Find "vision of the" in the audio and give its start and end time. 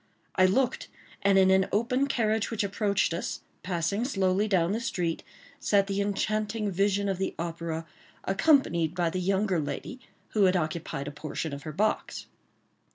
6.71-7.35